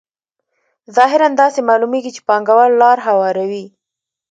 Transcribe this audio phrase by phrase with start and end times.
[0.95, 3.65] ظاهراً داسې معلومېږي چې پانګوال لار هواروي